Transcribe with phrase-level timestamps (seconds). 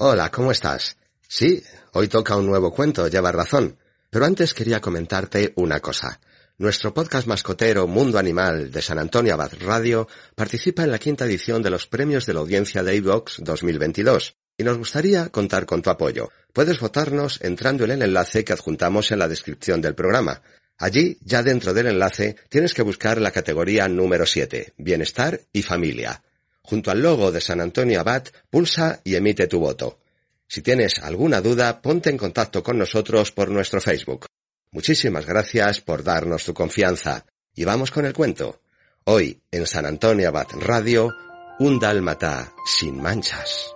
[0.00, 0.96] Hola, ¿cómo estás?
[1.26, 1.60] Sí,
[1.92, 3.78] hoy toca un nuevo cuento, llevas razón.
[4.10, 6.20] Pero antes quería comentarte una cosa.
[6.56, 11.64] Nuestro podcast mascotero Mundo Animal de San Antonio Abad Radio participa en la quinta edición
[11.64, 15.90] de los premios de la audiencia de iVox 2022 y nos gustaría contar con tu
[15.90, 16.30] apoyo.
[16.52, 20.42] Puedes votarnos entrando en el enlace que adjuntamos en la descripción del programa.
[20.78, 26.22] Allí, ya dentro del enlace, tienes que buscar la categoría número 7, Bienestar y Familia.
[26.68, 30.00] Junto al logo de San Antonio Abad, pulsa y emite tu voto.
[30.46, 34.26] Si tienes alguna duda, ponte en contacto con nosotros por nuestro Facebook.
[34.70, 37.24] Muchísimas gracias por darnos tu confianza.
[37.54, 38.60] Y vamos con el cuento.
[39.04, 41.10] Hoy, en San Antonio Abad Radio,
[41.58, 43.72] un dálmata sin manchas.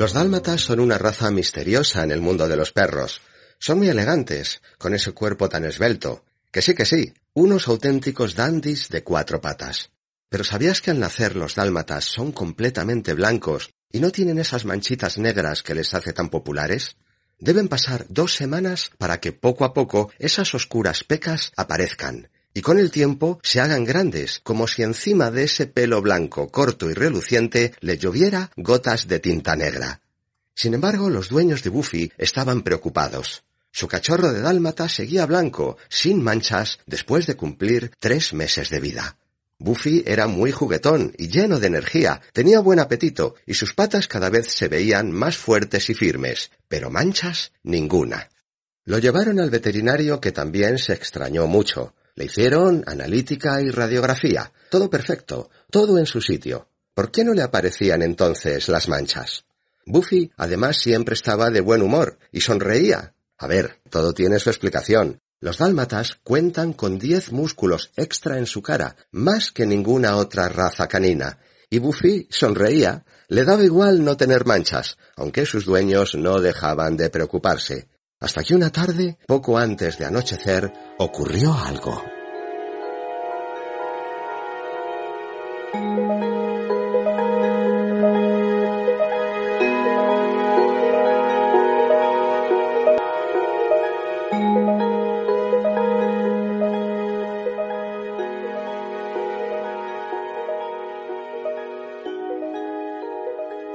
[0.00, 3.20] Los dálmatas son una raza misteriosa en el mundo de los perros.
[3.58, 6.24] Son muy elegantes, con ese cuerpo tan esbelto.
[6.50, 9.90] Que sí, que sí, unos auténticos dandis de cuatro patas.
[10.30, 15.18] Pero ¿sabías que al nacer los dálmatas son completamente blancos y no tienen esas manchitas
[15.18, 16.96] negras que les hace tan populares?
[17.38, 22.78] Deben pasar dos semanas para que poco a poco esas oscuras pecas aparezcan y con
[22.78, 27.74] el tiempo se hagan grandes, como si encima de ese pelo blanco corto y reluciente
[27.80, 30.00] le lloviera gotas de tinta negra.
[30.54, 33.44] Sin embargo, los dueños de Buffy estaban preocupados.
[33.72, 39.16] Su cachorro de dálmata seguía blanco, sin manchas, después de cumplir tres meses de vida.
[39.58, 44.30] Buffy era muy juguetón y lleno de energía, tenía buen apetito y sus patas cada
[44.30, 48.30] vez se veían más fuertes y firmes, pero manchas ninguna.
[48.86, 51.94] Lo llevaron al veterinario que también se extrañó mucho.
[52.20, 54.52] Le hicieron analítica y radiografía.
[54.68, 56.68] Todo perfecto, todo en su sitio.
[56.92, 59.46] ¿Por qué no le aparecían entonces las manchas?
[59.86, 63.14] Buffy, además, siempre estaba de buen humor y sonreía.
[63.38, 65.22] A ver, todo tiene su explicación.
[65.40, 70.88] Los dálmatas cuentan con diez músculos extra en su cara, más que ninguna otra raza
[70.88, 71.38] canina.
[71.70, 73.02] Y Buffy sonreía.
[73.28, 77.88] Le daba igual no tener manchas, aunque sus dueños no dejaban de preocuparse.
[78.22, 82.02] Hasta que una tarde, poco antes de anochecer, ocurrió algo.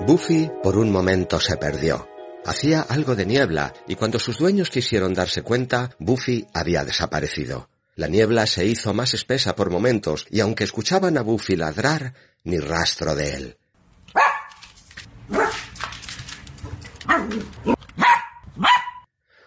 [0.05, 2.14] Buffy por un momento se perdió.
[2.45, 7.69] Hacía algo de niebla y cuando sus dueños quisieron darse cuenta, Buffy había desaparecido.
[7.95, 12.13] La niebla se hizo más espesa por momentos y aunque escuchaban a Buffy ladrar,
[12.43, 13.57] ni rastro de él.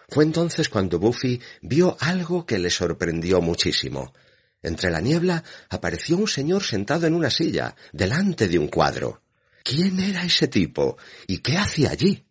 [0.09, 4.13] Fue entonces cuando Buffy vio algo que le sorprendió muchísimo.
[4.61, 9.21] Entre la niebla apareció un señor sentado en una silla, delante de un cuadro.
[9.63, 10.97] ¿Quién era ese tipo?
[11.27, 12.25] ¿Y qué hacía allí?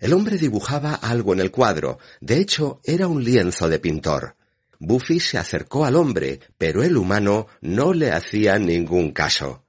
[0.00, 4.34] El hombre dibujaba algo en el cuadro, de hecho era un lienzo de pintor.
[4.78, 9.64] Buffy se acercó al hombre, pero el humano no le hacía ningún caso.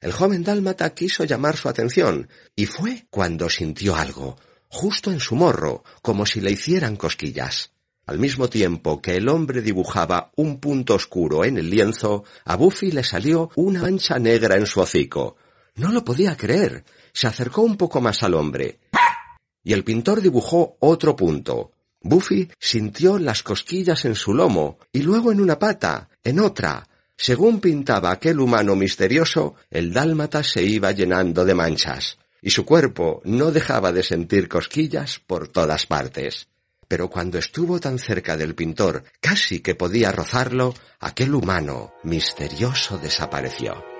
[0.00, 4.38] El joven dálmata quiso llamar su atención, y fue cuando sintió algo,
[4.68, 7.72] justo en su morro, como si le hicieran cosquillas.
[8.06, 12.90] Al mismo tiempo que el hombre dibujaba un punto oscuro en el lienzo, a Buffy
[12.90, 15.36] le salió una mancha negra en su hocico.
[15.74, 18.80] No lo podía creer se acercó un poco más al hombre.
[19.62, 21.72] Y el pintor dibujó otro punto.
[22.00, 26.88] Buffy sintió las cosquillas en su lomo, y luego en una pata, en otra.
[27.16, 33.20] Según pintaba aquel humano misterioso, el dálmata se iba llenando de manchas, y su cuerpo
[33.24, 36.48] no dejaba de sentir cosquillas por todas partes.
[36.86, 43.97] Pero cuando estuvo tan cerca del pintor, casi que podía rozarlo, aquel humano misterioso desapareció.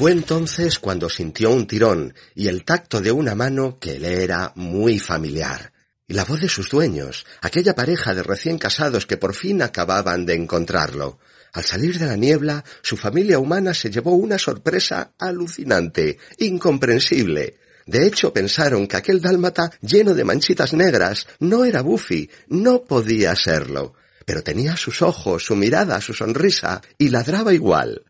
[0.00, 4.50] Fue entonces cuando sintió un tirón y el tacto de una mano que le era
[4.54, 5.74] muy familiar.
[6.08, 10.24] Y la voz de sus dueños, aquella pareja de recién casados que por fin acababan
[10.24, 11.18] de encontrarlo.
[11.52, 17.58] Al salir de la niebla, su familia humana se llevó una sorpresa alucinante, incomprensible.
[17.84, 23.36] De hecho, pensaron que aquel dálmata lleno de manchitas negras no era Buffy, no podía
[23.36, 23.92] serlo.
[24.24, 28.06] Pero tenía sus ojos, su mirada, su sonrisa, y ladraba igual.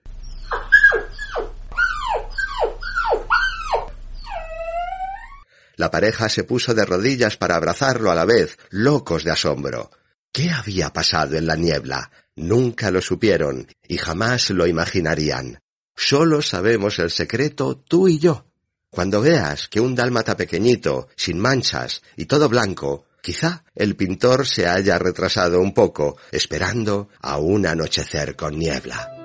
[5.81, 9.91] La pareja se puso de rodillas para abrazarlo a la vez, locos de asombro.
[10.31, 12.11] ¿Qué había pasado en la niebla?
[12.37, 15.63] Nunca lo supieron y jamás lo imaginarían.
[15.97, 18.45] Solo sabemos el secreto tú y yo.
[18.91, 24.69] Cuando veas que un dálmata pequeñito, sin manchas y todo blanco, quizá el pintor se
[24.69, 29.20] haya retrasado un poco, esperando a un anochecer con niebla.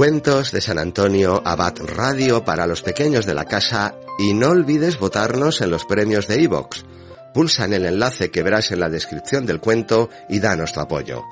[0.00, 4.98] Cuentos de San Antonio Abad Radio para los pequeños de la casa y no olvides
[4.98, 6.86] votarnos en los premios de Evox.
[7.34, 11.22] Pulsa en el enlace que verás en la descripción del cuento y danos tu apoyo.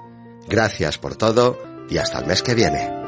[0.51, 3.08] Gracias por todo y hasta el mes que viene.